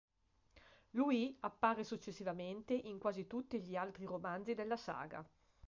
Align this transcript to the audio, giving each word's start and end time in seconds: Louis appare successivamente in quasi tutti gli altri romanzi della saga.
Louis 0.95 1.37
appare 1.41 1.83
successivamente 1.83 2.73
in 2.73 2.97
quasi 2.97 3.27
tutti 3.27 3.61
gli 3.61 3.75
altri 3.75 4.05
romanzi 4.05 4.55
della 4.55 4.75
saga. 4.75 5.23